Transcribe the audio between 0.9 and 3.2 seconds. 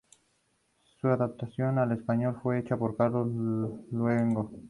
Su adaptación al español fue hecha por